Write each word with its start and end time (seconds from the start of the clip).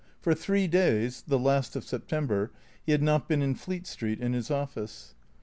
For 0.19 0.33
three 0.33 0.65
days 0.65 1.21
(the 1.27 1.37
last 1.37 1.75
of 1.75 1.83
September) 1.85 2.49
he 2.87 2.91
had 2.91 3.03
not 3.03 3.27
been 3.29 3.43
in 3.43 3.53
Fleet 3.53 3.85
Street, 3.85 4.19
in 4.19 4.33
his 4.33 4.49
office. 4.49 5.13